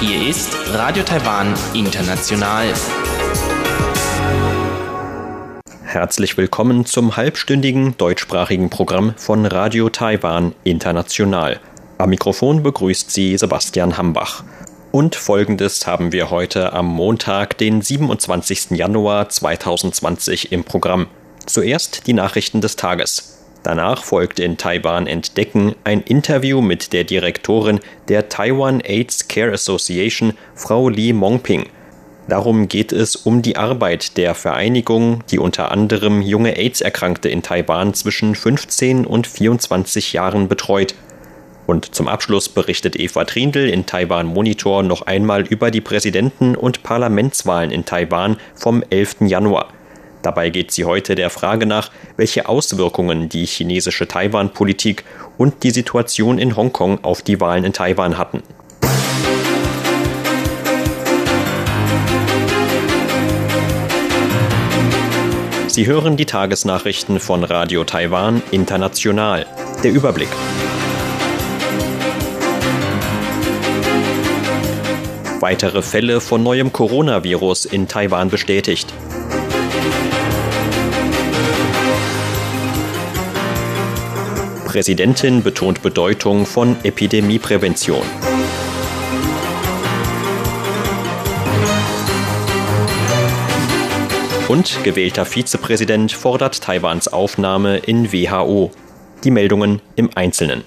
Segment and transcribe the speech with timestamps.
[0.00, 2.66] Hier ist Radio Taiwan International.
[5.84, 11.60] Herzlich willkommen zum halbstündigen deutschsprachigen Programm von Radio Taiwan International.
[11.96, 14.44] Am Mikrofon begrüßt Sie Sebastian Hambach.
[14.92, 18.72] Und folgendes haben wir heute am Montag, den 27.
[18.72, 21.06] Januar 2020 im Programm.
[21.50, 23.40] Zuerst die Nachrichten des Tages.
[23.64, 30.34] Danach folgt in Taiwan Entdecken ein Interview mit der Direktorin der Taiwan AIDS Care Association,
[30.54, 31.64] Frau Li Mongping.
[32.28, 37.94] Darum geht es um die Arbeit der Vereinigung, die unter anderem junge AIDS-Erkrankte in Taiwan
[37.94, 40.94] zwischen 15 und 24 Jahren betreut
[41.66, 46.84] und zum Abschluss berichtet Eva Trindl in Taiwan Monitor noch einmal über die Präsidenten- und
[46.84, 49.22] Parlamentswahlen in Taiwan vom 11.
[49.22, 49.72] Januar.
[50.22, 55.04] Dabei geht sie heute der Frage nach, welche Auswirkungen die chinesische Taiwan-Politik
[55.38, 58.42] und die Situation in Hongkong auf die Wahlen in Taiwan hatten.
[65.68, 69.46] Sie hören die Tagesnachrichten von Radio Taiwan International.
[69.84, 70.28] Der Überblick.
[75.38, 78.92] Weitere Fälle von neuem Coronavirus in Taiwan bestätigt.
[84.70, 88.02] Präsidentin betont Bedeutung von Epidemieprävention.
[94.46, 98.70] Und gewählter Vizepräsident fordert Taiwans Aufnahme in WHO.
[99.24, 100.62] Die Meldungen im Einzelnen.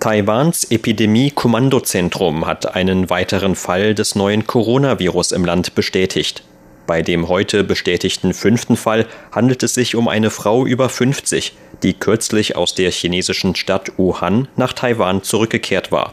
[0.00, 6.42] Taiwans Epidemie-Kommandozentrum hat einen weiteren Fall des neuen Coronavirus im Land bestätigt.
[6.90, 11.52] Bei dem heute bestätigten fünften Fall handelt es sich um eine Frau über 50,
[11.84, 16.10] die kürzlich aus der chinesischen Stadt Wuhan nach Taiwan zurückgekehrt war.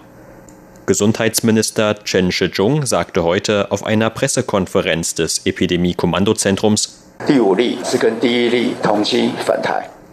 [0.86, 7.02] Gesundheitsminister Chen Shih-chung sagte heute auf einer Pressekonferenz des Epidemie-Kommandozentrums,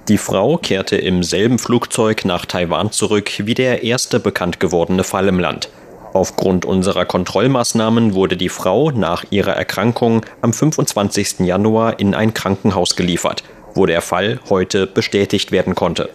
[0.09, 5.29] die Frau kehrte im selben Flugzeug nach Taiwan zurück wie der erste bekannt gewordene Fall
[5.29, 5.69] im Land.
[6.15, 11.41] Aufgrund unserer Kontrollmaßnahmen wurde die Frau nach ihrer Erkrankung am 25.
[11.41, 13.43] Januar in ein Krankenhaus geliefert,
[13.75, 16.09] wo der Fall heute bestätigt werden konnte.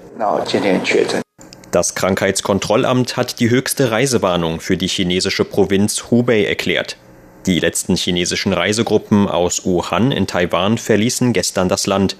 [1.71, 6.95] Das Krankheitskontrollamt hat die höchste Reisewarnung für die chinesische Provinz Hubei erklärt.
[7.45, 12.15] Die letzten chinesischen Reisegruppen aus Wuhan in Taiwan verließen gestern das Land.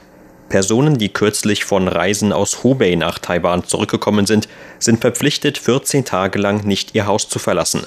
[0.49, 4.49] Personen, die kürzlich von Reisen aus Hubei nach Taiwan zurückgekommen sind,
[4.79, 7.85] sind verpflichtet, 14 Tage lang nicht ihr Haus zu verlassen.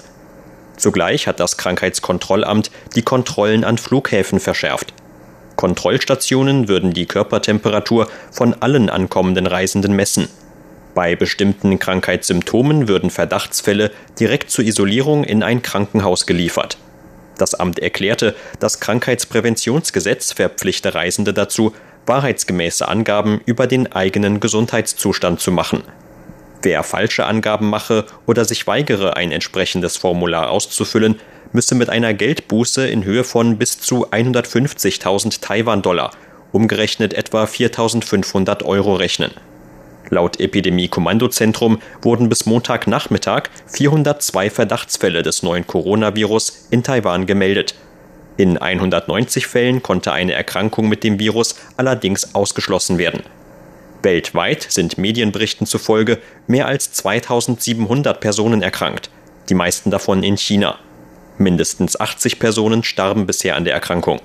[0.76, 4.94] Zugleich hat das Krankheitskontrollamt die Kontrollen an Flughäfen verschärft.
[5.56, 10.28] Kontrollstationen würden die Körpertemperatur von allen ankommenden Reisenden messen.
[10.94, 16.78] Bei bestimmten Krankheitssymptomen würden Verdachtsfälle direkt zur Isolierung in ein Krankenhaus geliefert.
[17.38, 21.72] Das Amt erklärte, das Krankheitspräventionsgesetz verpflichte Reisende dazu,
[22.06, 25.82] wahrheitsgemäße Angaben über den eigenen Gesundheitszustand zu machen.
[26.62, 31.18] Wer falsche Angaben mache oder sich weigere, ein entsprechendes Formular auszufüllen,
[31.52, 36.12] müsse mit einer Geldbuße in Höhe von bis zu 150.000 Taiwan-Dollar,
[36.52, 39.32] umgerechnet etwa 4.500 Euro rechnen.
[40.08, 47.74] Laut Epidemie-Kommandozentrum wurden bis Montagnachmittag 402 Verdachtsfälle des neuen Coronavirus in Taiwan gemeldet.
[48.42, 53.22] In 190 Fällen konnte eine Erkrankung mit dem Virus allerdings ausgeschlossen werden.
[54.02, 59.10] Weltweit sind Medienberichten zufolge mehr als 2700 Personen erkrankt,
[59.48, 60.76] die meisten davon in China.
[61.38, 64.20] Mindestens 80 Personen starben bisher an der Erkrankung.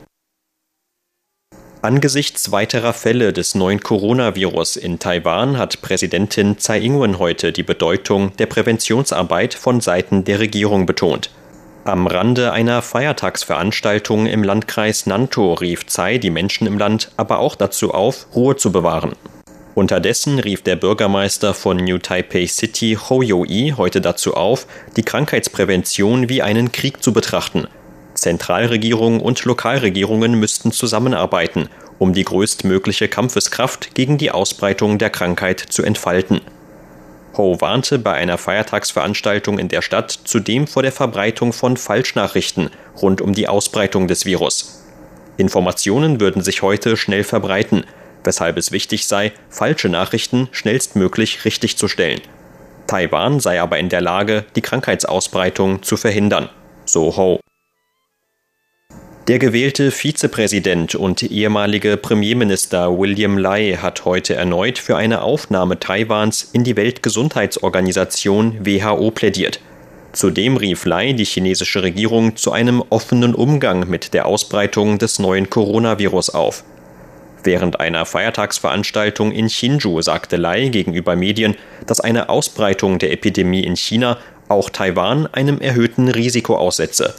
[1.84, 8.36] Angesichts weiterer Fälle des neuen Coronavirus in Taiwan hat Präsidentin Tsai Ing-wen heute die Bedeutung
[8.38, 11.30] der Präventionsarbeit von Seiten der Regierung betont.
[11.88, 17.56] Am Rande einer Feiertagsveranstaltung im Landkreis Nanto rief Tsai die Menschen im Land aber auch
[17.56, 19.14] dazu auf, Ruhe zu bewahren.
[19.74, 24.68] Unterdessen rief der Bürgermeister von New Taipei City Ho Yo-i heute dazu auf,
[24.98, 27.68] die Krankheitsprävention wie einen Krieg zu betrachten.
[28.16, 31.70] Zentralregierung und Lokalregierungen müssten zusammenarbeiten,
[32.00, 36.42] um die größtmögliche Kampfeskraft gegen die Ausbreitung der Krankheit zu entfalten.
[37.38, 43.22] Ho warnte bei einer Feiertagsveranstaltung in der Stadt zudem vor der Verbreitung von Falschnachrichten rund
[43.22, 44.84] um die Ausbreitung des Virus.
[45.38, 47.86] Informationen würden sich heute schnell verbreiten,
[48.24, 52.22] weshalb es wichtig sei, falsche Nachrichten schnellstmöglich richtigzustellen.
[52.88, 56.50] Taiwan sei aber in der Lage, die Krankheitsausbreitung zu verhindern,
[56.86, 57.40] so Ho.
[59.28, 66.50] Der gewählte Vizepräsident und ehemalige Premierminister William Lai hat heute erneut für eine Aufnahme Taiwans
[66.54, 69.60] in die Weltgesundheitsorganisation WHO plädiert.
[70.14, 75.50] Zudem rief Lai die chinesische Regierung zu einem offenen Umgang mit der Ausbreitung des neuen
[75.50, 76.64] Coronavirus auf.
[77.44, 83.76] Während einer Feiertagsveranstaltung in Hsinchu sagte Lai gegenüber Medien, dass eine Ausbreitung der Epidemie in
[83.76, 87.14] China auch Taiwan einem erhöhten Risiko aussetze.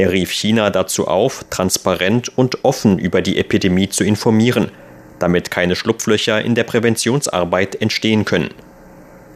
[0.00, 4.70] Er rief China dazu auf, transparent und offen über die Epidemie zu informieren,
[5.18, 8.48] damit keine Schlupflöcher in der Präventionsarbeit entstehen können.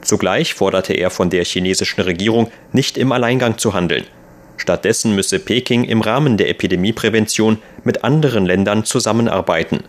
[0.00, 4.04] Zugleich forderte er von der chinesischen Regierung, nicht im Alleingang zu handeln.
[4.56, 9.84] Stattdessen müsse Peking im Rahmen der Epidemieprävention mit anderen Ländern zusammenarbeiten.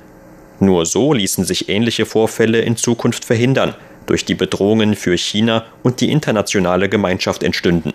[0.60, 3.76] Nur so ließen sich ähnliche Vorfälle in Zukunft verhindern,
[4.08, 7.94] durch die Bedrohungen für China und die internationale Gemeinschaft entstünden.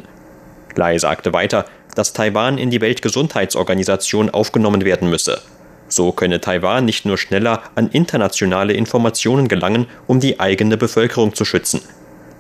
[0.77, 1.65] Lai sagte weiter,
[1.95, 5.41] dass Taiwan in die Weltgesundheitsorganisation aufgenommen werden müsse.
[5.89, 11.45] So könne Taiwan nicht nur schneller an internationale Informationen gelangen, um die eigene Bevölkerung zu
[11.45, 11.81] schützen.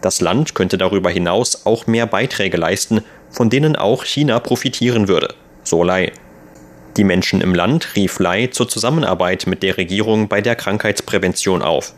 [0.01, 5.35] Das Land könnte darüber hinaus auch mehr Beiträge leisten, von denen auch China profitieren würde,
[5.65, 6.13] so Lai.
[6.97, 11.93] Die Menschen im Land rief Lai zur Zusammenarbeit mit der Regierung bei der Krankheitsprävention auf.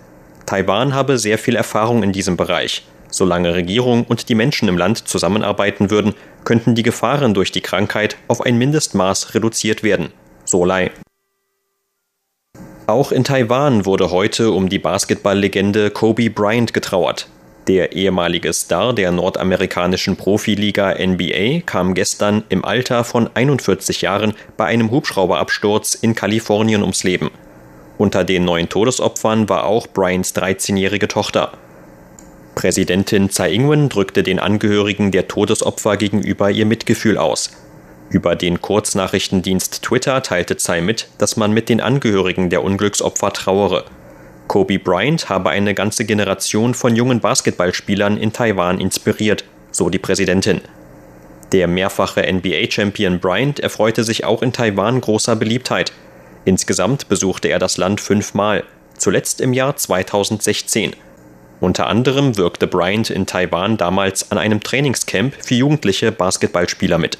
[0.47, 2.85] Taiwan habe sehr viel Erfahrung in diesem Bereich.
[3.13, 6.15] Solange Regierung und die Menschen im Land zusammenarbeiten würden,
[6.45, 10.09] könnten die Gefahren durch die Krankheit auf ein Mindestmaß reduziert werden.
[10.45, 10.91] So Lai.
[12.87, 17.29] Auch in Taiwan wurde heute um die Basketballlegende Kobe Bryant getrauert.
[17.69, 24.65] Der ehemalige Star der nordamerikanischen Profiliga NBA kam gestern im Alter von 41 Jahren bei
[24.65, 27.31] einem Hubschrauberabsturz in Kalifornien ums Leben.
[27.99, 31.53] Unter den neun Todesopfern war auch Bryants 13-jährige Tochter.
[32.55, 37.51] Präsidentin Tsai Ing-wen drückte den Angehörigen der Todesopfer gegenüber ihr Mitgefühl aus.
[38.11, 43.87] Über den Kurznachrichtendienst Twitter teilte Tsai mit, dass man mit den Angehörigen der Unglücksopfer trauere.
[44.49, 50.61] Kobe Bryant habe eine ganze Generation von jungen Basketballspielern in Taiwan inspiriert, so die Präsidentin.
[51.53, 55.93] Der mehrfache NBA-Champion Bryant erfreute sich auch in Taiwan großer Beliebtheit.
[56.45, 58.65] Insgesamt besuchte er das Land fünfmal,
[58.99, 60.95] zuletzt im Jahr 2016.
[61.63, 67.19] Unter anderem wirkte Bryant in Taiwan damals an einem Trainingscamp für jugendliche Basketballspieler mit.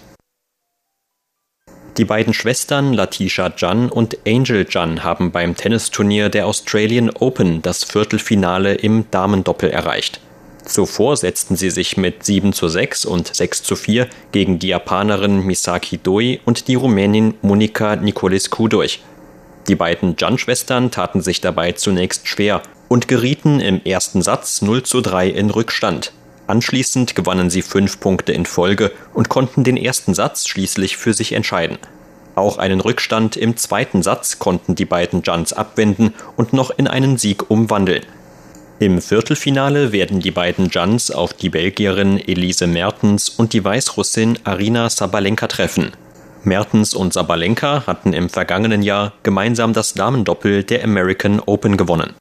[1.97, 7.85] Die beiden Schwestern Latisha Jan und Angel Jan haben beim Tennisturnier der Australian Open das
[7.85, 10.19] Viertelfinale im Damendoppel erreicht.
[10.65, 15.47] Zuvor setzten sie sich mit 7 zu 6 und 6 zu 4 gegen die Japanerin
[15.47, 19.03] Misaki Doi und die Rumänin Monika Nicolescu durch.
[19.69, 22.63] Die beiden Jan-Schwestern taten sich dabei zunächst schwer
[22.93, 26.13] und gerieten im ersten Satz 0 zu 3 in Rückstand.
[26.47, 31.33] Anschließend gewannen sie fünf Punkte in Folge und konnten den ersten Satz schließlich für sich
[31.33, 31.79] entscheiden.
[32.35, 37.17] Auch einen Rückstand im zweiten Satz konnten die beiden Juns abwenden und noch in einen
[37.17, 38.03] Sieg umwandeln.
[38.79, 44.91] Im Viertelfinale werden die beiden Juns auf die Belgierin Elise Mertens und die Weißrussin Arina
[44.91, 45.93] Sabalenka treffen.
[46.45, 52.13] Mertens und Sabalenka hatten im vergangenen Jahr gemeinsam das Damendoppel der American Open gewonnen.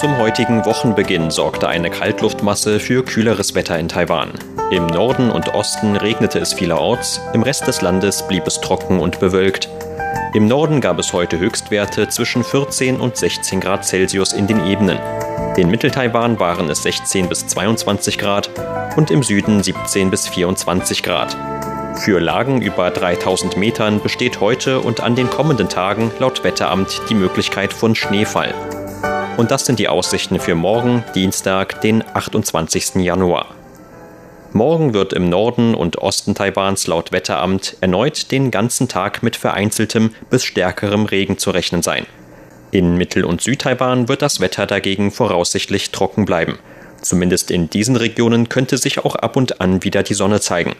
[0.00, 4.30] Zum heutigen Wochenbeginn sorgte eine Kaltluftmasse für kühleres Wetter in Taiwan.
[4.70, 9.20] Im Norden und Osten regnete es vielerorts, im Rest des Landes blieb es trocken und
[9.20, 9.68] bewölkt.
[10.32, 14.98] Im Norden gab es heute Höchstwerte zwischen 14 und 16 Grad Celsius in den Ebenen.
[15.58, 18.48] In Mitteltaiwan waren es 16 bis 22 Grad
[18.96, 21.36] und im Süden 17 bis 24 Grad.
[21.98, 27.14] Für Lagen über 3000 Metern besteht heute und an den kommenden Tagen laut Wetteramt die
[27.14, 28.54] Möglichkeit von Schneefall.
[29.40, 32.96] Und das sind die Aussichten für morgen, Dienstag, den 28.
[32.96, 33.54] Januar.
[34.52, 40.14] Morgen wird im Norden und Osten Taiwans laut Wetteramt erneut den ganzen Tag mit vereinzeltem
[40.28, 42.04] bis stärkerem Regen zu rechnen sein.
[42.70, 46.58] In Mittel- und Südtaiwan wird das Wetter dagegen voraussichtlich trocken bleiben.
[47.00, 50.76] Zumindest in diesen Regionen könnte sich auch ab und an wieder die Sonne zeigen.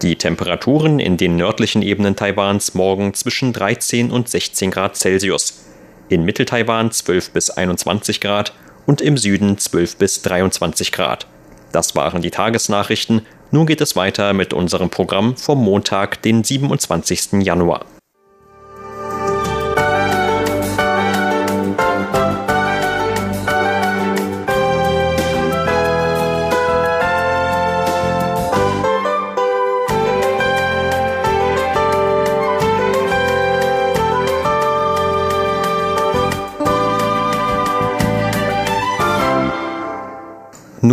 [0.00, 5.71] Die Temperaturen in den nördlichen Ebenen Taiwans morgen zwischen 13 und 16 Grad Celsius
[6.08, 8.52] in Mitteltaiwan 12 bis 21 Grad
[8.86, 11.26] und im Süden 12 bis 23 Grad.
[11.72, 13.26] Das waren die Tagesnachrichten.
[13.50, 17.42] Nun geht es weiter mit unserem Programm vom Montag, den 27.
[17.42, 17.84] Januar.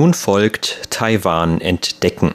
[0.10, 2.34] Nun folgt Taiwan entdecken.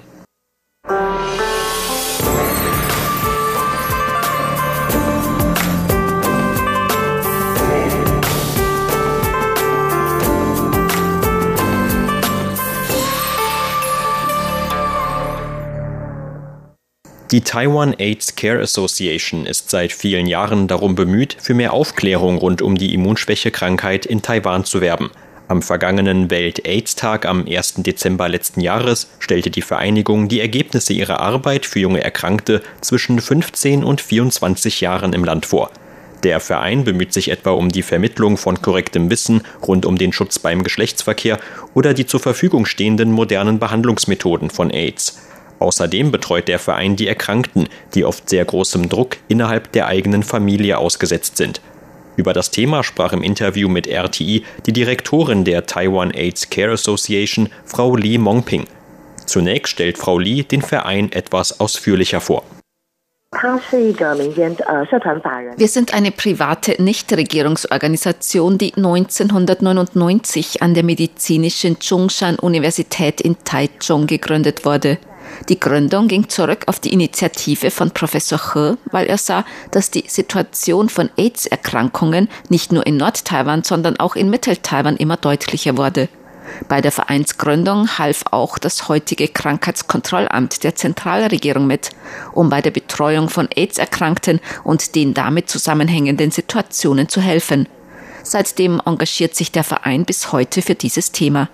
[17.32, 22.62] Die Taiwan AIDS Care Association ist seit vielen Jahren darum bemüht, für mehr Aufklärung rund
[22.62, 25.10] um die Immunschwächekrankheit in Taiwan zu werben.
[25.46, 27.74] Am vergangenen Welt-AIDS-Tag am 1.
[27.78, 33.84] Dezember letzten Jahres stellte die Vereinigung die Ergebnisse ihrer Arbeit für junge Erkrankte zwischen 15
[33.84, 35.70] und 24 Jahren im Land vor.
[36.22, 40.38] Der Verein bemüht sich etwa um die Vermittlung von korrektem Wissen rund um den Schutz
[40.38, 41.38] beim Geschlechtsverkehr
[41.74, 45.20] oder die zur Verfügung stehenden modernen Behandlungsmethoden von AIDS.
[45.58, 50.78] Außerdem betreut der Verein die Erkrankten, die oft sehr großem Druck innerhalb der eigenen Familie
[50.78, 51.60] ausgesetzt sind.
[52.16, 57.48] Über das Thema sprach im Interview mit RTI die Direktorin der Taiwan AIDS Care Association,
[57.64, 58.66] Frau Li Mongping.
[59.26, 62.44] Zunächst stellt Frau Li den Verein etwas ausführlicher vor.
[65.56, 74.98] Wir sind eine private Nichtregierungsorganisation, die 1999 an der medizinischen Zhongshan-Universität in Taichung gegründet wurde.
[75.48, 80.04] Die Gründung ging zurück auf die Initiative von Professor He, weil er sah, dass die
[80.08, 86.08] Situation von AIDS-Erkrankungen nicht nur in Nord-Taiwan, sondern auch in Mittel-Taiwan immer deutlicher wurde.
[86.68, 91.90] Bei der Vereinsgründung half auch das heutige Krankheitskontrollamt der Zentralregierung mit,
[92.32, 97.68] um bei der Betreuung von AIDS-Erkrankten und den damit zusammenhängenden Situationen zu helfen.
[98.22, 101.48] Seitdem engagiert sich der Verein bis heute für dieses Thema.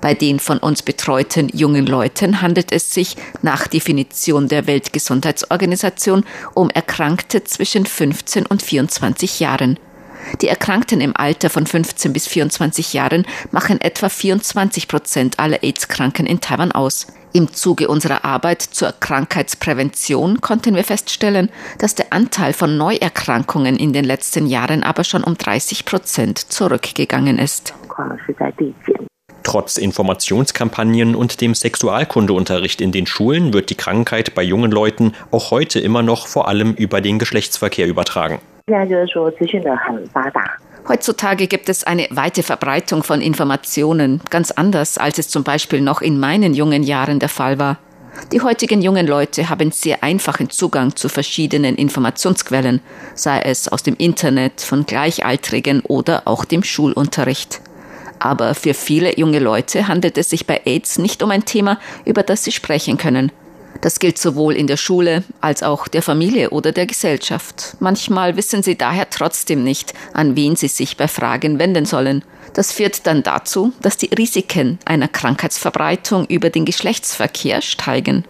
[0.00, 6.24] Bei den von uns betreuten jungen Leuten handelt es sich nach Definition der Weltgesundheitsorganisation
[6.54, 9.78] um Erkrankte zwischen 15 und 24 Jahren.
[10.40, 16.26] Die Erkrankten im Alter von 15 bis 24 Jahren machen etwa 24 Prozent aller AIDS-Kranken
[16.26, 17.06] in Taiwan aus.
[17.34, 21.48] Im Zuge unserer Arbeit zur Krankheitsprävention konnten wir feststellen,
[21.78, 27.38] dass der Anteil von Neuerkrankungen in den letzten Jahren aber schon um 30 Prozent zurückgegangen
[27.38, 27.74] ist.
[29.42, 35.50] Trotz Informationskampagnen und dem Sexualkundeunterricht in den Schulen wird die Krankheit bei jungen Leuten auch
[35.50, 38.38] heute immer noch vor allem über den Geschlechtsverkehr übertragen.
[40.88, 46.00] Heutzutage gibt es eine weite Verbreitung von Informationen, ganz anders, als es zum Beispiel noch
[46.00, 47.78] in meinen jungen Jahren der Fall war.
[48.30, 52.80] Die heutigen jungen Leute haben sehr einfachen Zugang zu verschiedenen Informationsquellen,
[53.14, 57.60] sei es aus dem Internet, von Gleichaltrigen oder auch dem Schulunterricht.
[58.22, 62.22] Aber für viele junge Leute handelt es sich bei AIDS nicht um ein Thema, über
[62.22, 63.32] das sie sprechen können.
[63.80, 67.76] Das gilt sowohl in der Schule als auch der Familie oder der Gesellschaft.
[67.80, 72.24] Manchmal wissen sie daher trotzdem nicht, an wen sie sich bei Fragen wenden sollen.
[72.54, 78.24] Das führt dann dazu, dass die Risiken einer Krankheitsverbreitung über den Geschlechtsverkehr steigen.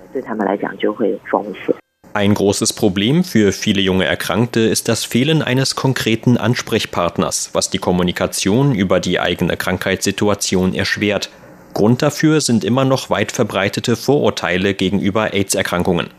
[2.14, 7.78] Ein großes Problem für viele junge Erkrankte ist das Fehlen eines konkreten Ansprechpartners, was die
[7.78, 11.30] Kommunikation über die eigene Krankheitssituation erschwert.
[11.72, 16.10] Grund dafür sind immer noch weit verbreitete Vorurteile gegenüber AIDS-Erkrankungen.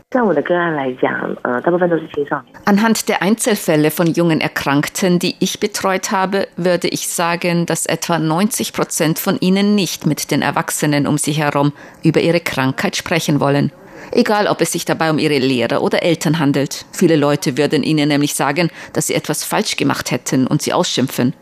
[2.64, 8.18] Anhand der Einzelfälle von jungen Erkrankten, die ich betreut habe, würde ich sagen, dass etwa
[8.18, 11.72] 90 Prozent von ihnen nicht mit den Erwachsenen um sie herum
[12.02, 13.70] über ihre Krankheit sprechen wollen.
[14.14, 16.86] Egal, ob es sich dabei um ihre Lehrer oder Eltern handelt.
[16.92, 21.34] Viele Leute würden ihnen nämlich sagen, dass sie etwas falsch gemacht hätten und sie ausschimpfen.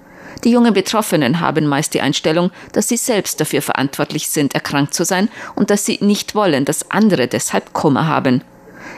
[0.43, 5.05] Die jungen Betroffenen haben meist die Einstellung, dass sie selbst dafür verantwortlich sind, erkrankt zu
[5.05, 8.43] sein und dass sie nicht wollen, dass andere deshalb Kummer haben.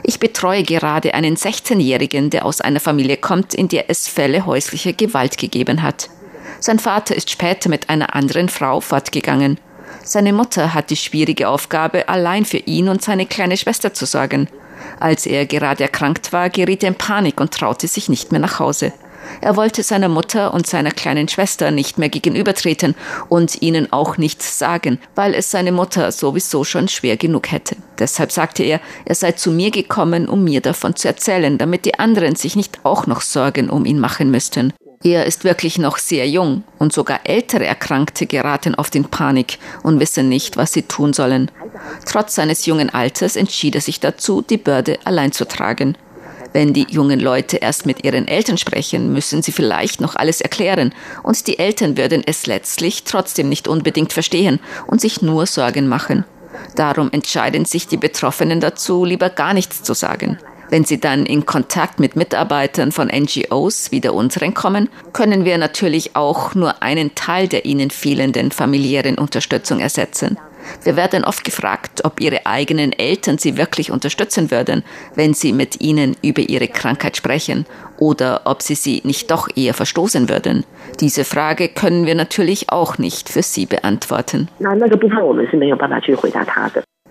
[0.03, 4.93] Ich betreue gerade einen 16-Jährigen, der aus einer Familie kommt, in der es Fälle häuslicher
[4.93, 6.09] Gewalt gegeben hat.
[6.61, 9.59] Sein Vater ist später mit einer anderen Frau fortgegangen.
[10.07, 14.47] Seine Mutter hat die schwierige Aufgabe, allein für ihn und seine kleine Schwester zu sorgen.
[14.99, 18.59] Als er gerade erkrankt war, geriet er in Panik und traute sich nicht mehr nach
[18.59, 18.93] Hause.
[19.41, 22.93] Er wollte seiner Mutter und seiner kleinen Schwester nicht mehr gegenübertreten
[23.29, 27.75] und ihnen auch nichts sagen, weil es seine Mutter sowieso schon schwer genug hätte.
[27.97, 31.97] Deshalb sagte er, er sei zu mir gekommen, um mir davon zu erzählen, damit die
[31.97, 34.71] anderen sich nicht auch noch Sorgen um ihn machen müssten.
[35.05, 39.99] Er ist wirklich noch sehr jung und sogar ältere Erkrankte geraten oft in Panik und
[39.99, 41.51] wissen nicht, was sie tun sollen.
[42.07, 45.95] Trotz seines jungen Alters entschied er sich dazu, die Bürde allein zu tragen.
[46.53, 50.91] Wenn die jungen Leute erst mit ihren Eltern sprechen, müssen sie vielleicht noch alles erklären,
[51.21, 56.25] und die Eltern würden es letztlich trotzdem nicht unbedingt verstehen und sich nur Sorgen machen.
[56.75, 60.39] Darum entscheiden sich die Betroffenen dazu, lieber gar nichts zu sagen.
[60.69, 65.57] Wenn Sie dann in Kontakt mit Mitarbeitern von NGOs wie der unseren kommen, können wir
[65.57, 70.37] natürlich auch nur einen Teil der Ihnen fehlenden familiären Unterstützung ersetzen.
[70.83, 74.83] Wir werden oft gefragt, ob ihre eigenen Eltern sie wirklich unterstützen würden,
[75.15, 77.65] wenn sie mit ihnen über ihre Krankheit sprechen,
[77.97, 80.65] oder ob sie sie nicht doch eher verstoßen würden.
[80.99, 84.49] Diese Frage können wir natürlich auch nicht für sie beantworten.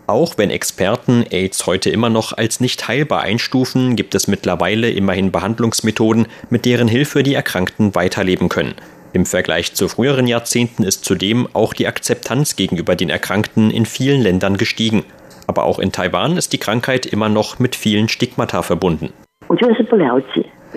[0.07, 5.33] Auch wenn Experten AIDS heute immer noch als nicht heilbar einstufen, gibt es mittlerweile immerhin
[5.33, 8.75] Behandlungsmethoden, mit deren Hilfe die Erkrankten weiterleben können.
[9.15, 14.21] Im Vergleich zu früheren Jahrzehnten ist zudem auch die Akzeptanz gegenüber den Erkrankten in vielen
[14.21, 15.05] Ländern gestiegen.
[15.47, 19.13] Aber auch in Taiwan ist die Krankheit immer noch mit vielen Stigmata verbunden.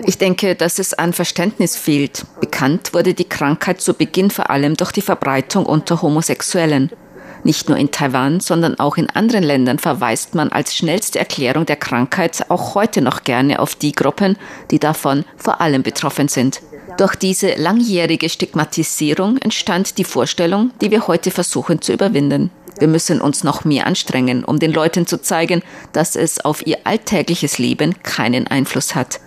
[0.06, 2.24] Ich denke, dass es an Verständnis fehlt.
[2.40, 6.90] Bekannt wurde die Krankheit zu Beginn vor allem durch die Verbreitung unter Homosexuellen.
[7.44, 11.76] Nicht nur in Taiwan, sondern auch in anderen Ländern verweist man als schnellste Erklärung der
[11.76, 14.36] Krankheit auch heute noch gerne auf die Gruppen,
[14.70, 16.60] die davon vor allem betroffen sind.
[16.96, 22.50] Durch diese langjährige Stigmatisierung entstand die Vorstellung, die wir heute versuchen zu überwinden.
[22.78, 26.78] Wir müssen uns noch mehr anstrengen, um den Leuten zu zeigen, dass es auf ihr
[26.84, 29.20] alltägliches Leben keinen Einfluss hat.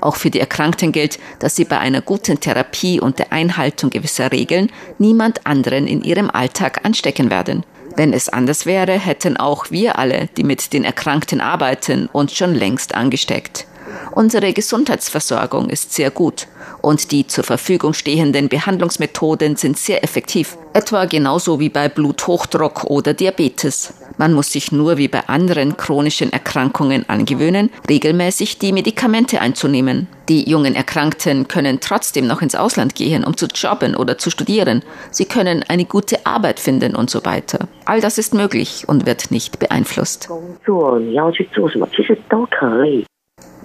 [0.00, 4.32] Auch für die Erkrankten gilt, dass sie bei einer guten Therapie und der Einhaltung gewisser
[4.32, 7.64] Regeln niemand anderen in ihrem Alltag anstecken werden.
[7.96, 12.54] Wenn es anders wäre, hätten auch wir alle, die mit den Erkrankten arbeiten, uns schon
[12.54, 13.66] längst angesteckt.
[14.12, 16.46] Unsere Gesundheitsversorgung ist sehr gut
[16.82, 23.14] und die zur Verfügung stehenden Behandlungsmethoden sind sehr effektiv, etwa genauso wie bei Bluthochdruck oder
[23.14, 23.94] Diabetes.
[24.18, 30.08] Man muss sich nur wie bei anderen chronischen Erkrankungen angewöhnen, regelmäßig die Medikamente einzunehmen.
[30.28, 34.82] Die jungen Erkrankten können trotzdem noch ins Ausland gehen, um zu jobben oder zu studieren.
[35.10, 37.68] Sie können eine gute Arbeit finden und so weiter.
[37.84, 40.28] All das ist möglich und wird nicht beeinflusst.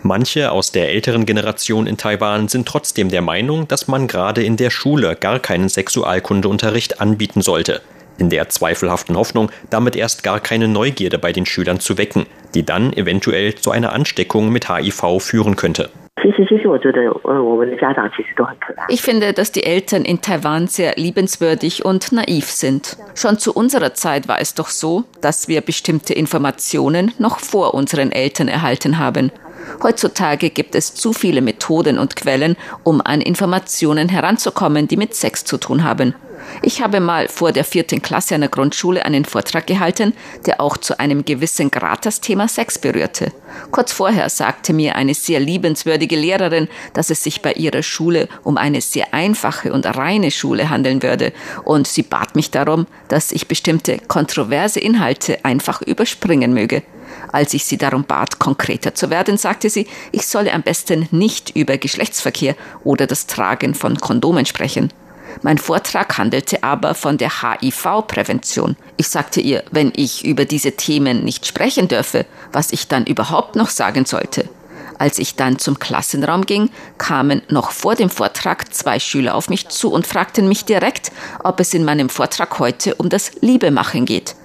[0.03, 4.57] Manche aus der älteren Generation in Taiwan sind trotzdem der Meinung, dass man gerade in
[4.57, 7.81] der Schule gar keinen Sexualkundeunterricht anbieten sollte.
[8.21, 12.63] In der zweifelhaften Hoffnung, damit erst gar keine Neugierde bei den Schülern zu wecken, die
[12.63, 15.89] dann eventuell zu einer Ansteckung mit HIV führen könnte.
[18.89, 22.95] Ich finde, dass die Eltern in Taiwan sehr liebenswürdig und naiv sind.
[23.15, 28.11] Schon zu unserer Zeit war es doch so, dass wir bestimmte Informationen noch vor unseren
[28.11, 29.31] Eltern erhalten haben.
[29.83, 35.43] Heutzutage gibt es zu viele Methoden und Quellen, um an Informationen heranzukommen, die mit Sex
[35.43, 36.13] zu tun haben.
[36.61, 40.13] Ich habe mal vor der vierten Klasse einer Grundschule einen Vortrag gehalten,
[40.45, 43.31] der auch zu einem gewissen Grad das Thema Sex berührte.
[43.71, 48.57] Kurz vorher sagte mir eine sehr liebenswürdige Lehrerin, dass es sich bei ihrer Schule um
[48.57, 53.47] eine sehr einfache und reine Schule handeln würde, und sie bat mich darum, dass ich
[53.47, 56.83] bestimmte kontroverse Inhalte einfach überspringen möge.
[57.31, 61.55] Als ich sie darum bat, konkreter zu werden, sagte sie, ich solle am besten nicht
[61.55, 64.91] über Geschlechtsverkehr oder das Tragen von Kondomen sprechen.
[65.41, 68.75] Mein Vortrag handelte aber von der HIV-Prävention.
[68.97, 73.55] Ich sagte ihr, wenn ich über diese Themen nicht sprechen dürfe, was ich dann überhaupt
[73.55, 74.49] noch sagen sollte.
[74.97, 76.69] Als ich dann zum Klassenraum ging,
[76.99, 81.11] kamen noch vor dem Vortrag zwei Schüler auf mich zu und fragten mich direkt,
[81.43, 84.35] ob es in meinem Vortrag heute um das Liebemachen geht.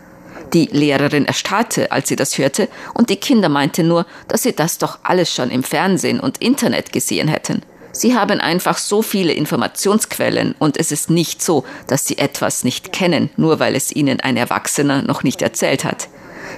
[0.57, 4.79] Die Lehrerin erstarrte, als sie das hörte, und die Kinder meinten nur, dass sie das
[4.79, 7.61] doch alles schon im Fernsehen und Internet gesehen hätten.
[7.93, 12.91] Sie haben einfach so viele Informationsquellen und es ist nicht so, dass sie etwas nicht
[12.91, 16.09] kennen, nur weil es ihnen ein Erwachsener noch nicht erzählt hat.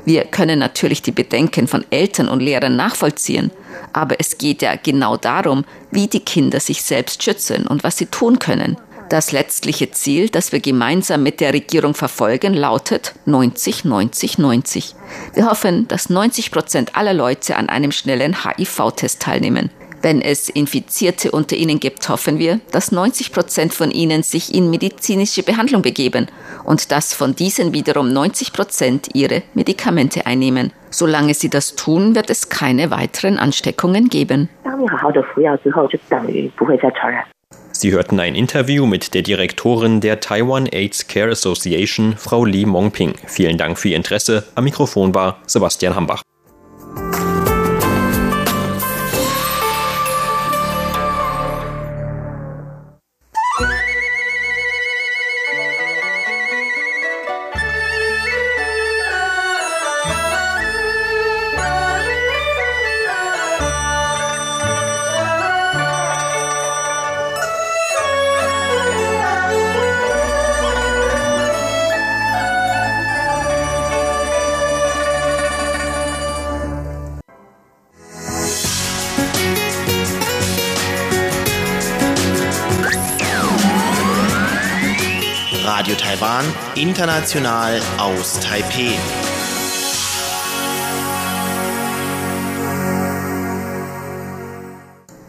[0.05, 3.51] Wir können natürlich die Bedenken von Eltern und Lehrern nachvollziehen,
[3.93, 8.07] aber es geht ja genau darum, wie die Kinder sich selbst schützen und was sie
[8.07, 8.77] tun können.
[9.09, 14.95] Das letztliche Ziel, das wir gemeinsam mit der Regierung verfolgen, lautet 90, 90, 90.
[15.33, 19.71] Wir hoffen, dass 90 Prozent aller Leute an einem schnellen HIV-Test teilnehmen.
[20.03, 24.69] Wenn es Infizierte unter ihnen gibt, hoffen wir, dass 90 Prozent von ihnen sich in
[24.71, 26.27] medizinische Behandlung begeben
[26.65, 30.71] und dass von diesen wiederum 90 Prozent ihre Medikamente einnehmen.
[30.91, 34.51] Solange sie das tun, wird es keine weiteren Ansteckungen geben.
[37.79, 43.15] Sie hörten ein Interview mit der Direktorin der Taiwan AIDS Care Association, Frau Li Mongping.
[43.29, 44.43] Vielen Dank für Ihr Interesse.
[44.57, 46.25] Am Mikrofon war Sebastian Hambach.
[86.29, 88.93] Taiwan, international aus Taipeh.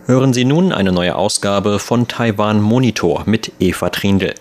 [0.08, 4.36] Hören Sie nun eine neue Ausgabe von Taiwan Monitor mit Eva Trindl.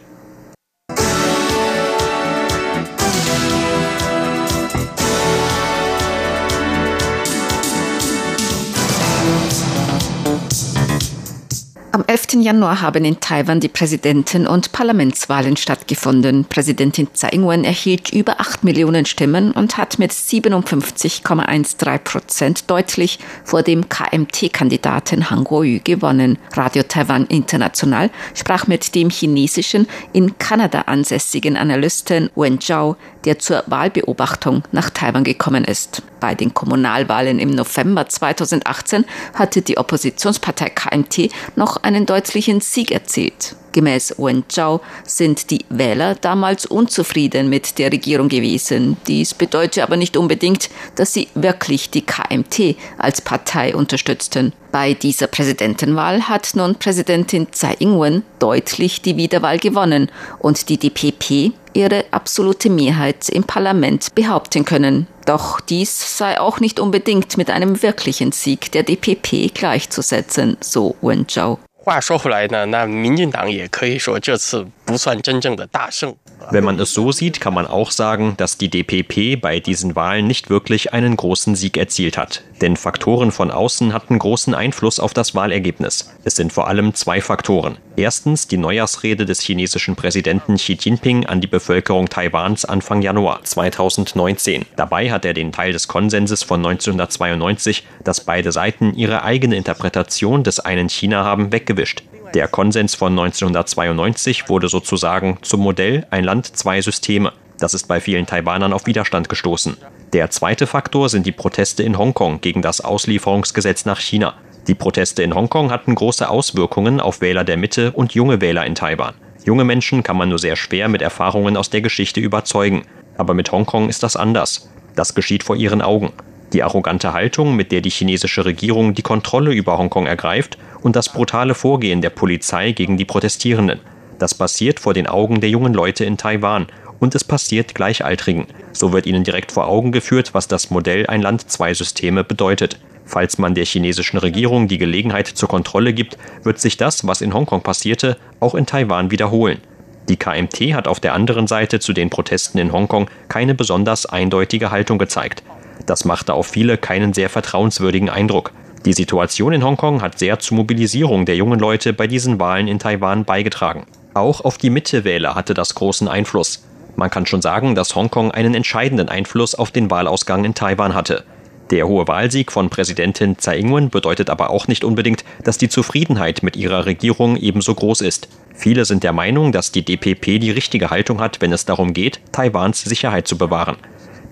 [12.31, 12.45] 11.
[12.45, 16.45] Januar haben in Taiwan die Präsidenten- und Parlamentswahlen stattgefunden.
[16.45, 23.63] Präsidentin Tsai Ing-wen erhielt über 8 Millionen Stimmen und hat mit 57,13 Prozent deutlich vor
[23.63, 26.39] dem KMT-Kandidaten Han Kuo-yu gewonnen.
[26.55, 33.65] Radio Taiwan International sprach mit dem chinesischen, in Kanada ansässigen Analysten Wen Zhao, der zur
[33.67, 36.03] Wahlbeobachtung nach Taiwan gekommen ist.
[36.21, 42.18] Bei den Kommunalwahlen im November 2018 hatte die Oppositionspartei KMT noch einen deutlichen
[42.61, 43.57] Sieg erzielt.
[43.73, 48.97] Gemäß Wen Zhao sind die Wähler damals unzufrieden mit der Regierung gewesen.
[49.07, 54.53] Dies bedeutet aber nicht unbedingt, dass sie wirklich die KMT als Partei unterstützten.
[54.73, 61.53] Bei dieser Präsidentenwahl hat nun Präsidentin Tsai Ing-wen deutlich die Wiederwahl gewonnen und die DPP
[61.73, 65.07] ihre absolute Mehrheit im Parlament behaupten können.
[65.27, 71.29] Doch dies sei auch nicht unbedingt mit einem wirklichen Sieg der DPP gleichzusetzen, so Wen
[71.29, 71.59] Zhao.
[71.89, 76.15] 话说回来呢，那民进党也可以说这次不算真正的大胜。
[76.51, 80.51] Wenn man es so sieht, kann man auch sagen, dass die DPP bei diesen Wahlen nicht
[80.51, 82.43] wirklich einen großen Sieg erzielt hat.
[82.61, 86.13] Denn Faktoren von außen hatten großen Einfluss auf das Wahlergebnis.
[86.25, 87.77] Es sind vor allem zwei Faktoren.
[87.97, 94.65] Erstens die Neujahrsrede des chinesischen Präsidenten Xi Jinping an die Bevölkerung Taiwans Anfang Januar 2019.
[94.77, 100.45] Dabei hat er den Teil des Konsenses von 1992, dass beide Seiten ihre eigene Interpretation
[100.45, 102.03] des einen China haben, weggewischt.
[102.35, 107.33] Der Konsens von 1992 wurde sozusagen zum Modell ein Land, zwei Systeme.
[107.59, 109.77] Das ist bei vielen Taiwanern auf Widerstand gestoßen.
[110.13, 114.35] Der zweite Faktor sind die Proteste in Hongkong gegen das Auslieferungsgesetz nach China.
[114.67, 118.75] Die Proteste in Hongkong hatten große Auswirkungen auf Wähler der Mitte und junge Wähler in
[118.75, 119.15] Taiwan.
[119.45, 122.85] Junge Menschen kann man nur sehr schwer mit Erfahrungen aus der Geschichte überzeugen.
[123.17, 124.69] Aber mit Hongkong ist das anders.
[124.95, 126.13] Das geschieht vor ihren Augen.
[126.53, 131.13] Die arrogante Haltung, mit der die chinesische Regierung die Kontrolle über Hongkong ergreift und das
[131.13, 133.81] brutale Vorgehen der Polizei gegen die Protestierenden.
[134.19, 136.67] Das passiert vor den Augen der jungen Leute in Taiwan
[136.99, 138.47] und es passiert Gleichaltrigen.
[138.73, 142.79] So wird ihnen direkt vor Augen geführt, was das Modell ein Land, zwei Systeme bedeutet.
[143.05, 147.33] Falls man der chinesischen Regierung die Gelegenheit zur Kontrolle gibt, wird sich das, was in
[147.33, 149.61] Hongkong passierte, auch in Taiwan wiederholen.
[150.09, 154.71] Die KMT hat auf der anderen Seite zu den Protesten in Hongkong keine besonders eindeutige
[154.71, 155.43] Haltung gezeigt.
[155.89, 158.53] Das machte auf viele keinen sehr vertrauenswürdigen Eindruck.
[158.85, 162.79] Die Situation in Hongkong hat sehr zur Mobilisierung der jungen Leute bei diesen Wahlen in
[162.79, 163.87] Taiwan beigetragen.
[164.13, 166.63] Auch auf die Mittewähler hatte das großen Einfluss.
[166.97, 171.25] Man kann schon sagen, dass Hongkong einen entscheidenden Einfluss auf den Wahlausgang in Taiwan hatte.
[171.71, 176.43] Der hohe Wahlsieg von Präsidentin Tsai Ing-wen bedeutet aber auch nicht unbedingt, dass die Zufriedenheit
[176.43, 178.29] mit ihrer Regierung ebenso groß ist.
[178.55, 182.21] Viele sind der Meinung, dass die DPP die richtige Haltung hat, wenn es darum geht,
[182.33, 183.77] Taiwans Sicherheit zu bewahren.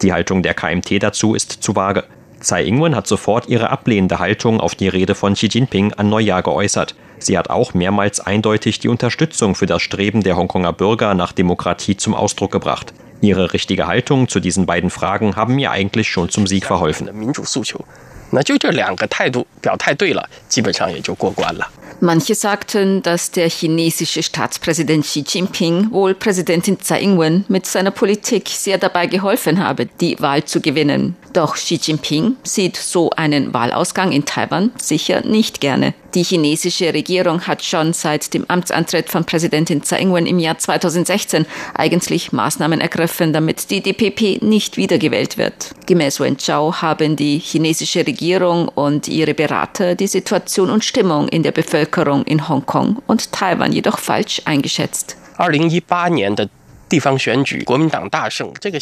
[0.03, 2.05] Die Haltung der KMT dazu ist zu vage.
[2.41, 6.43] Tsai Ing-wen hat sofort ihre ablehnende Haltung auf die Rede von Xi Jinping an Neujahr
[6.43, 6.95] geäußert.
[7.19, 11.97] Sie hat auch mehrmals eindeutig die Unterstützung für das Streben der Hongkonger Bürger nach Demokratie
[11.97, 12.93] zum Ausdruck gebracht.
[13.23, 17.09] Ihre richtige Haltung zu diesen beiden Fragen haben mir eigentlich schon zum Sieg verholfen.
[18.32, 21.68] 民主诉求，那就这两个态度表态对了，基本上也就过关了。
[22.02, 28.48] Manche sagten, dass der chinesische Staatspräsident Xi Jinping wohl Präsidentin Tsai Ing-wen mit seiner Politik
[28.48, 31.16] sehr dabei geholfen habe, die Wahl zu gewinnen.
[31.36, 35.94] Doch Xi Jinping sieht so einen Wahlausgang in Taiwan sicher nicht gerne.
[36.14, 41.46] Die chinesische Regierung hat schon seit dem Amtsantritt von Präsidentin Tsai Ing-wen im Jahr 2016
[41.74, 45.74] eigentlich Maßnahmen ergriffen, damit die DPP nicht wiedergewählt wird.
[45.86, 51.44] Gemäß Wen Zhao haben die chinesische Regierung und ihre Berater die Situation und Stimmung in
[51.44, 55.16] der Bevölkerung in Hongkong und Taiwan jedoch falsch eingeschätzt.
[55.42, 56.48] 二零一八年的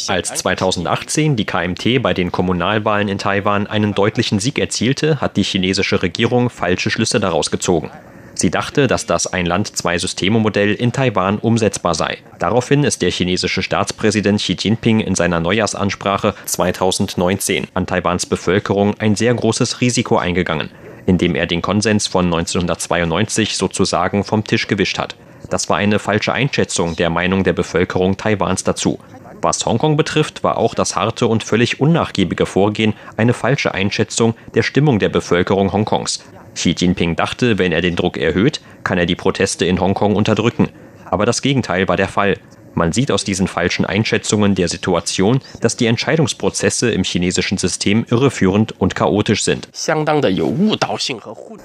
[0.09, 5.43] als 2018 die KMT bei den Kommunalwahlen in Taiwan einen deutlichen Sieg erzielte, hat die
[5.43, 7.89] chinesische Regierung falsche Schlüsse daraus gezogen.
[8.35, 12.19] Sie dachte, dass das Ein-Land-Zwei-Systeme-Modell in Taiwan umsetzbar sei.
[12.37, 19.15] Daraufhin ist der chinesische Staatspräsident Xi Jinping in seiner Neujahrsansprache 2019 an Taiwans Bevölkerung ein
[19.15, 20.69] sehr großes Risiko eingegangen,
[21.07, 25.15] indem er den Konsens von 1992 sozusagen vom Tisch gewischt hat.
[25.49, 28.99] Das war eine falsche Einschätzung der Meinung der Bevölkerung Taiwans dazu.
[29.41, 34.63] Was Hongkong betrifft, war auch das harte und völlig unnachgiebige Vorgehen eine falsche Einschätzung der
[34.63, 36.23] Stimmung der Bevölkerung Hongkongs.
[36.55, 40.69] Xi Jinping dachte, wenn er den Druck erhöht, kann er die Proteste in Hongkong unterdrücken.
[41.05, 42.37] Aber das Gegenteil war der Fall.
[42.75, 48.79] Man sieht aus diesen falschen Einschätzungen der Situation, dass die Entscheidungsprozesse im chinesischen System irreführend
[48.79, 49.67] und chaotisch sind.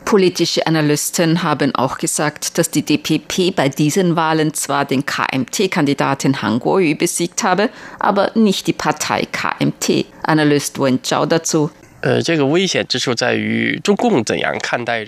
[0.04, 6.60] Politische Analysten haben auch gesagt, dass die DPP bei diesen Wahlen zwar den KMT-Kandidaten Han
[6.60, 10.06] Kuo-yu besiegt habe, aber nicht die Partei KMT.
[10.22, 11.70] Analyst Wen Zhao dazu.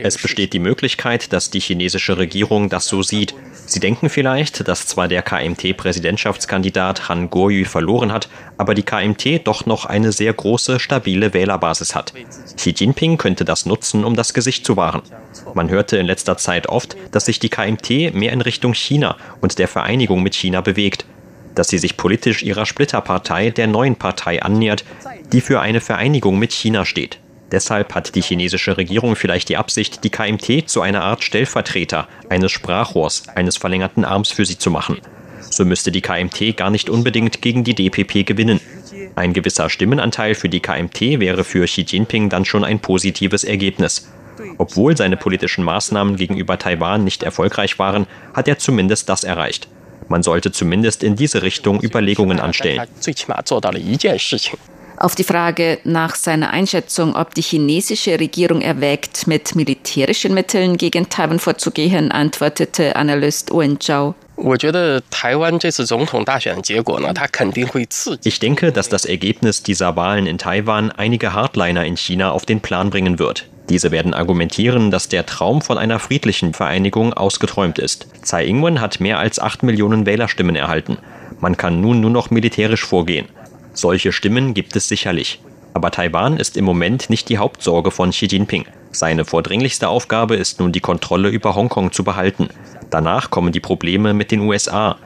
[0.04, 3.34] Es besteht die Möglichkeit, dass die chinesische Regierung das so sieht.
[3.66, 8.28] Sie denken vielleicht, dass zwar der KMT-Präsidentschaftskandidat Han Kuo-yu verloren hat,
[8.58, 12.12] aber die KMT doch noch eine sehr große, stabile Wählerbasis hat.
[12.56, 15.02] Xi Jinping könnte das nutzen, um das Gesicht zu wahren.
[15.54, 19.58] Man hörte in letzter Zeit oft, dass sich die KMT mehr in Richtung China und
[19.58, 21.06] der Vereinigung mit China bewegt
[21.54, 24.84] dass sie sich politisch ihrer Splitterpartei, der neuen Partei, annähert,
[25.32, 27.18] die für eine Vereinigung mit China steht.
[27.52, 32.50] Deshalb hat die chinesische Regierung vielleicht die Absicht, die KMT zu einer Art Stellvertreter, eines
[32.50, 34.98] Sprachrohrs, eines verlängerten Arms für sie zu machen.
[35.50, 38.60] So müsste die KMT gar nicht unbedingt gegen die DPP gewinnen.
[39.16, 44.08] Ein gewisser Stimmenanteil für die KMT wäre für Xi Jinping dann schon ein positives Ergebnis.
[44.56, 49.68] Obwohl seine politischen Maßnahmen gegenüber Taiwan nicht erfolgreich waren, hat er zumindest das erreicht.
[50.12, 52.82] Man sollte zumindest in diese Richtung Überlegungen anstellen.
[54.98, 61.08] Auf die Frage nach seiner Einschätzung, ob die chinesische Regierung erwägt, mit militärischen Mitteln gegen
[61.08, 64.14] Taiwan vorzugehen, antwortete Analyst Wen Zhao.
[68.24, 72.60] Ich denke, dass das Ergebnis dieser Wahlen in Taiwan einige Hardliner in China auf den
[72.60, 73.46] Plan bringen wird.
[73.68, 78.06] Diese werden argumentieren, dass der Traum von einer friedlichen Vereinigung ausgeträumt ist.
[78.22, 80.98] Tsai Ing-wen hat mehr als 8 Millionen Wählerstimmen erhalten.
[81.40, 83.26] Man kann nun nur noch militärisch vorgehen.
[83.72, 85.40] Solche Stimmen gibt es sicherlich.
[85.74, 88.66] Aber Taiwan ist im Moment nicht die Hauptsorge von Xi Jinping.
[88.90, 92.48] Seine vordringlichste Aufgabe ist nun die Kontrolle über Hongkong zu behalten.
[92.90, 94.98] Danach kommen die Probleme mit den USA.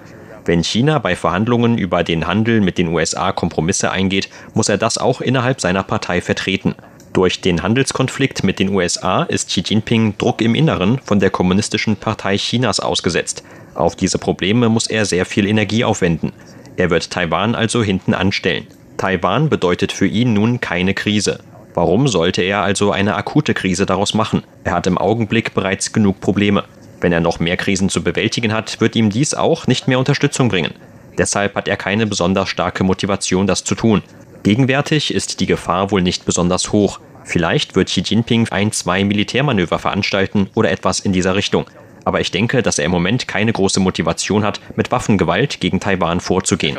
[0.45, 4.99] Wenn China bei Verhandlungen über den Handel mit den USA Kompromisse eingeht, muss er das
[4.99, 6.75] auch innerhalb seiner Partei vertreten.
[7.17, 11.97] Durch den Handelskonflikt mit den USA ist Xi Jinping Druck im Inneren von der Kommunistischen
[11.97, 13.43] Partei Chinas ausgesetzt.
[13.75, 16.35] Auf diese Probleme muss er sehr viel Energie aufwenden.
[16.77, 18.67] Er wird Taiwan also hinten anstellen.
[18.99, 21.39] Taiwan bedeutet für ihn nun keine Krise.
[21.73, 24.43] Warum sollte er also eine akute Krise daraus machen?
[24.65, 26.65] Er hat im Augenblick bereits genug Probleme.
[27.01, 30.51] Wenn er noch mehr Krisen zu bewältigen hat, wird ihm dies auch nicht mehr Unterstützung
[30.51, 30.75] bringen.
[31.17, 34.03] Deshalb hat er keine besonders starke Motivation, das zu tun.
[34.43, 37.01] Gegenwärtig ist die Gefahr wohl nicht besonders hoch.
[37.27, 41.67] Vielleicht wird Xi Jinping ein, zwei Militärmanöver veranstalten oder etwas in dieser Richtung.
[42.05, 46.21] Aber ich denke, dass er im Moment keine große Motivation hat, mit Waffengewalt gegen Taiwan
[46.21, 46.79] vorzugehen.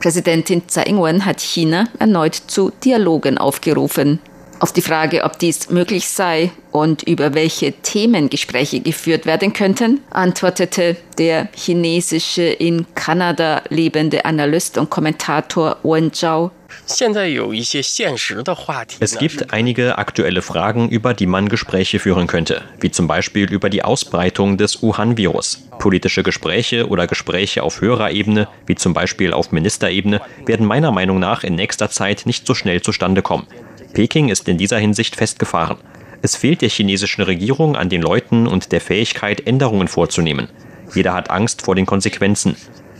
[0.00, 4.18] Präsidentin Tsai Ing-wen hat China erneut zu Dialogen aufgerufen.
[4.58, 10.00] Auf die Frage, ob dies möglich sei und über welche Themen Gespräche geführt werden könnten,
[10.10, 16.52] antwortete der chinesische in Kanada lebende Analyst und Kommentator Wen Zhao.
[19.00, 23.70] Es gibt einige aktuelle Fragen, über die man Gespräche führen könnte, wie zum Beispiel über
[23.70, 25.68] die Ausbreitung des Wuhan-Virus.
[25.78, 31.18] Politische Gespräche oder Gespräche auf höherer Ebene, wie zum Beispiel auf Ministerebene, werden meiner Meinung
[31.18, 33.46] nach in nächster Zeit nicht so schnell zustande kommen.
[33.96, 35.78] Peking ist in dieser Hinsicht festgefahren.
[36.20, 40.50] Es fehlt der chinesischen Regierung an den Leuten und der Fähigkeit, Änderungen vorzunehmen.
[40.94, 42.56] Jeder hat Angst vor den Konsequenzen.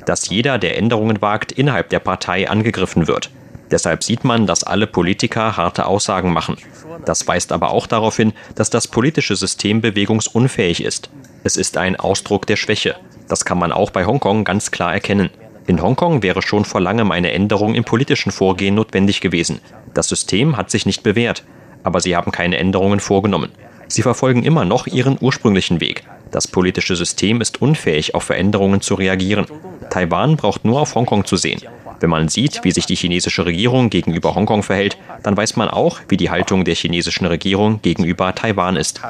[0.06, 3.28] Dass jeder, der Änderungen wagt, innerhalb der Partei angegriffen wird.
[3.70, 6.56] Deshalb sieht man, dass alle Politiker harte Aussagen machen.
[7.04, 11.10] Das weist aber auch darauf hin, dass das politische System bewegungsunfähig ist.
[11.44, 12.96] Es ist ein Ausdruck der Schwäche.
[13.28, 15.28] Das kann man auch bei Hongkong ganz klar erkennen.
[15.66, 19.60] In Hongkong wäre schon vor langem eine Änderung im politischen Vorgehen notwendig gewesen.
[19.94, 21.44] Das System hat sich nicht bewährt,
[21.82, 23.50] aber sie haben keine Änderungen vorgenommen.
[23.88, 26.04] Sie verfolgen immer noch ihren ursprünglichen Weg.
[26.30, 29.46] Das politische System ist unfähig, auf Veränderungen zu reagieren.
[29.90, 31.60] Taiwan braucht nur auf Hongkong zu sehen.
[32.00, 36.00] Wenn man sieht, wie sich die chinesische Regierung gegenüber Hongkong verhält, dann weiß man auch,
[36.08, 39.00] wie die Haltung der chinesischen Regierung gegenüber Taiwan ist.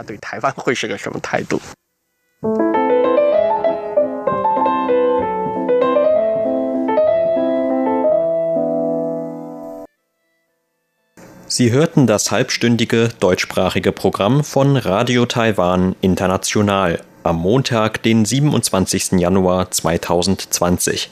[11.49, 19.13] Sie hörten das halbstündige deutschsprachige Programm von Radio Taiwan International am Montag, den 27.
[19.13, 21.11] Januar 2020.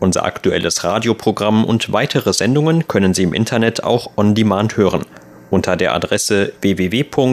[0.00, 5.04] Unser aktuelles Radioprogramm und weitere Sendungen können Sie im Internet auch on demand hören
[5.50, 7.28] unter der Adresse www.de.rti.org.tv.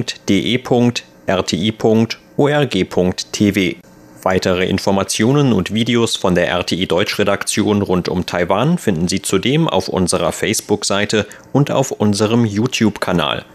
[4.26, 9.88] Weitere Informationen und Videos von der RTI Deutschredaktion rund um Taiwan finden Sie zudem auf
[9.88, 13.46] unserer Facebook-Seite und auf unserem YouTube-Kanal.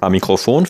[0.00, 0.62] Am Mikrofon